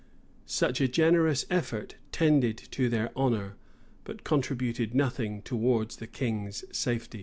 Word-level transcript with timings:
[]Such 0.47 0.81
a 0.81 0.87
generous 0.87 1.45
effort 1.51 1.93
tended 2.11 2.57
to 2.71 2.89
their 2.89 3.11
honor, 3.15 3.53
but 4.03 4.23
contributed 4.23 4.95
nothing 4.95 5.43
towards 5.43 5.97
the 5.97 6.07
king's 6.07 6.65
safety. 6.75 7.19